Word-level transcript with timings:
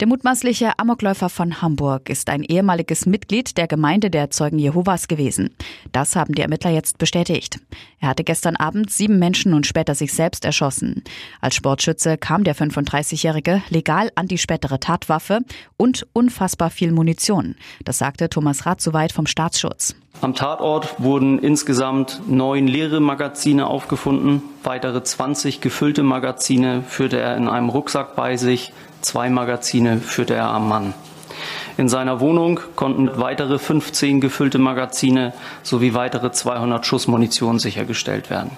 Der 0.00 0.06
mutmaßliche 0.06 0.78
Amokläufer 0.78 1.28
von 1.28 1.60
Hamburg 1.60 2.08
ist 2.08 2.30
ein 2.30 2.44
ehemaliges 2.44 3.04
Mitglied 3.04 3.56
der 3.56 3.66
Gemeinde 3.66 4.10
der 4.10 4.30
Zeugen 4.30 4.60
Jehovas 4.60 5.08
gewesen. 5.08 5.50
Das 5.90 6.14
haben 6.14 6.36
die 6.36 6.42
Ermittler 6.42 6.70
jetzt 6.70 6.98
bestätigt. 6.98 7.58
Er 7.98 8.10
hatte 8.10 8.22
gestern 8.22 8.54
Abend 8.54 8.92
sieben 8.92 9.18
Menschen 9.18 9.54
und 9.54 9.66
später 9.66 9.96
sich 9.96 10.12
selbst 10.12 10.44
erschossen. 10.44 11.02
Als 11.40 11.56
Sportschütze 11.56 12.16
kam 12.16 12.44
der 12.44 12.54
35-Jährige 12.54 13.60
legal 13.70 14.12
an 14.14 14.28
die 14.28 14.38
spätere 14.38 14.78
Tatwaffe 14.78 15.40
und 15.76 16.06
unfassbar 16.12 16.70
viel 16.70 16.92
Munition. 16.92 17.56
Das 17.84 17.98
sagte 17.98 18.28
Thomas 18.28 18.66
Rathsoweit 18.66 19.10
vom 19.10 19.26
Staatsschutz. 19.26 19.96
Am 20.20 20.34
Tatort 20.34 20.96
wurden 20.98 21.38
insgesamt 21.38 22.22
neun 22.26 22.66
leere 22.66 22.98
Magazine 22.98 23.68
aufgefunden. 23.68 24.42
Weitere 24.64 25.02
20 25.02 25.60
gefüllte 25.60 26.02
Magazine 26.02 26.82
führte 26.82 27.20
er 27.20 27.36
in 27.36 27.46
einem 27.46 27.68
Rucksack 27.68 28.16
bei 28.16 28.36
sich. 28.36 28.72
Zwei 29.00 29.30
Magazine 29.30 29.98
führte 29.98 30.34
er 30.34 30.48
am 30.48 30.68
Mann. 30.68 30.94
In 31.76 31.88
seiner 31.88 32.18
Wohnung 32.18 32.58
konnten 32.74 33.08
weitere 33.14 33.60
15 33.60 34.20
gefüllte 34.20 34.58
Magazine 34.58 35.32
sowie 35.62 35.94
weitere 35.94 36.32
200 36.32 36.84
Schuss 36.84 37.06
Munition 37.06 37.60
sichergestellt 37.60 38.28
werden. 38.28 38.50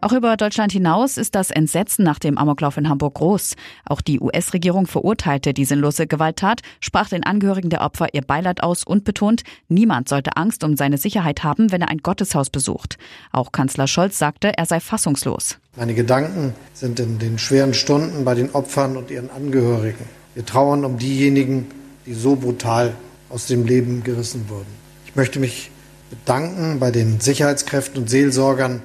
Auch 0.00 0.12
über 0.12 0.36
Deutschland 0.36 0.70
hinaus 0.70 1.16
ist 1.16 1.34
das 1.34 1.50
Entsetzen 1.50 2.04
nach 2.04 2.20
dem 2.20 2.38
Amoklauf 2.38 2.76
in 2.76 2.88
Hamburg 2.88 3.14
groß. 3.14 3.56
Auch 3.84 4.00
die 4.00 4.20
US-Regierung 4.20 4.86
verurteilte 4.86 5.52
die 5.52 5.64
sinnlose 5.64 6.06
Gewalttat, 6.06 6.60
sprach 6.78 7.08
den 7.08 7.24
Angehörigen 7.24 7.68
der 7.68 7.80
Opfer 7.80 8.06
ihr 8.12 8.22
Beileid 8.22 8.62
aus 8.62 8.84
und 8.84 9.02
betont, 9.02 9.42
niemand 9.68 10.08
sollte 10.08 10.36
Angst 10.36 10.62
um 10.62 10.76
seine 10.76 10.98
Sicherheit 10.98 11.42
haben, 11.42 11.72
wenn 11.72 11.80
er 11.80 11.88
ein 11.88 11.98
Gotteshaus 11.98 12.48
besucht. 12.48 12.96
Auch 13.32 13.50
Kanzler 13.50 13.88
Scholz 13.88 14.18
sagte, 14.18 14.56
er 14.56 14.66
sei 14.66 14.78
fassungslos. 14.78 15.58
Meine 15.76 15.94
Gedanken 15.94 16.54
sind 16.74 17.00
in 17.00 17.18
den 17.18 17.40
schweren 17.40 17.74
Stunden 17.74 18.24
bei 18.24 18.36
den 18.36 18.52
Opfern 18.52 18.96
und 18.96 19.10
ihren 19.10 19.30
Angehörigen. 19.30 20.04
Wir 20.36 20.46
trauern 20.46 20.84
um 20.84 20.98
diejenigen, 20.98 21.66
die 22.06 22.14
so 22.14 22.36
brutal 22.36 22.94
aus 23.30 23.46
dem 23.46 23.66
Leben 23.66 24.04
gerissen 24.04 24.48
wurden. 24.48 24.68
Ich 25.06 25.16
möchte 25.16 25.40
mich 25.40 25.72
bedanken 26.10 26.78
bei 26.78 26.92
den 26.92 27.18
Sicherheitskräften 27.18 28.02
und 28.02 28.08
Seelsorgern, 28.08 28.80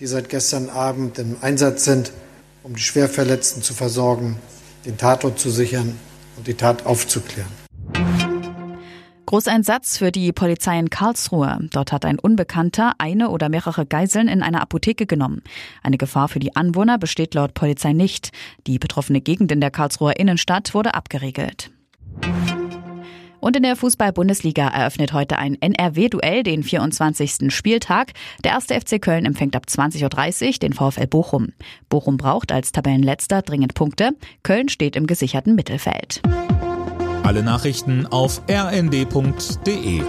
die 0.00 0.06
seit 0.06 0.28
gestern 0.28 0.68
Abend 0.68 1.18
im 1.18 1.36
Einsatz 1.40 1.84
sind, 1.84 2.12
um 2.62 2.74
die 2.74 2.82
Schwerverletzten 2.82 3.62
zu 3.62 3.74
versorgen, 3.74 4.38
den 4.84 4.96
Tatort 4.96 5.38
zu 5.38 5.50
sichern 5.50 5.98
und 6.36 6.46
die 6.46 6.54
Tat 6.54 6.86
aufzuklären. 6.86 7.50
Großeinsatz 9.26 9.98
für 9.98 10.12
die 10.12 10.32
Polizei 10.32 10.78
in 10.78 10.88
Karlsruhe. 10.88 11.58
Dort 11.72 11.90
hat 11.90 12.04
ein 12.04 12.20
Unbekannter 12.20 12.92
eine 12.98 13.30
oder 13.30 13.48
mehrere 13.48 13.84
Geiseln 13.84 14.28
in 14.28 14.40
einer 14.40 14.62
Apotheke 14.62 15.04
genommen. 15.04 15.42
Eine 15.82 15.98
Gefahr 15.98 16.28
für 16.28 16.38
die 16.38 16.54
Anwohner 16.54 16.96
besteht 16.96 17.34
laut 17.34 17.52
Polizei 17.52 17.92
nicht. 17.92 18.30
Die 18.68 18.78
betroffene 18.78 19.20
Gegend 19.20 19.50
in 19.50 19.60
der 19.60 19.72
Karlsruher 19.72 20.16
Innenstadt 20.16 20.74
wurde 20.74 20.94
abgeriegelt. 20.94 21.72
Und 23.46 23.54
in 23.54 23.62
der 23.62 23.76
Fußball-Bundesliga 23.76 24.66
eröffnet 24.66 25.12
heute 25.12 25.38
ein 25.38 25.56
NRW-Duell 25.60 26.42
den 26.42 26.64
24. 26.64 27.54
Spieltag. 27.54 28.12
Der 28.42 28.50
erste 28.50 28.74
FC 28.74 29.00
Köln 29.00 29.24
empfängt 29.24 29.54
ab 29.54 29.66
20.30 29.68 30.46
Uhr 30.46 30.52
den 30.58 30.72
VfL 30.72 31.06
Bochum. 31.06 31.52
Bochum 31.88 32.16
braucht 32.16 32.50
als 32.50 32.72
Tabellenletzter 32.72 33.42
dringend 33.42 33.74
Punkte. 33.74 34.16
Köln 34.42 34.68
steht 34.68 34.96
im 34.96 35.06
gesicherten 35.06 35.54
Mittelfeld. 35.54 36.22
Alle 37.22 37.44
Nachrichten 37.44 38.04
auf 38.06 38.42
rnd.de 38.50 40.02